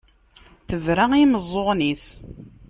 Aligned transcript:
Tebra 0.67 1.05
i 1.13 1.17
yimeẓẓuɣen-is. 1.19 2.05